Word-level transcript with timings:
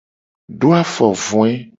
Do 0.59 0.73
afovoe. 0.81 1.53